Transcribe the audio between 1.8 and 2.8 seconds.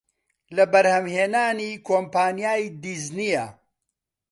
کۆمپانیای